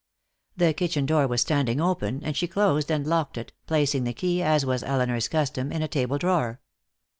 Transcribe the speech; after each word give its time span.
The 0.57 0.73
kitchen 0.73 1.05
door 1.05 1.27
was 1.27 1.41
standing 1.41 1.79
open, 1.79 2.23
and 2.23 2.35
she 2.35 2.47
closed 2.47 2.89
and 2.89 3.05
locked 3.05 3.37
it, 3.37 3.53
placing 3.67 4.03
the 4.03 4.13
key, 4.15 4.41
as 4.41 4.65
was 4.65 4.81
Elinor's 4.81 5.27
custom, 5.27 5.71
in 5.71 5.83
a 5.83 5.87
table 5.87 6.17
drawer. 6.17 6.59